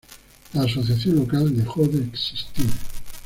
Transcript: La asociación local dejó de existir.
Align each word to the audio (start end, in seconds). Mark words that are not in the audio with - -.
La 0.55 0.63
asociación 0.63 1.17
local 1.17 1.55
dejó 1.55 1.85
de 1.85 1.99
existir. 2.03 2.65